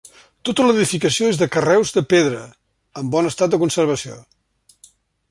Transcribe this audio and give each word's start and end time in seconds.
Tota 0.47 0.63
l'edificació 0.67 1.27
és 1.33 1.39
de 1.41 1.47
carreus 1.55 1.91
de 1.97 2.03
pedra, 2.13 2.39
en 3.01 3.11
bon 3.17 3.29
estat 3.33 3.53
de 3.57 3.61
conservació. 3.65 4.17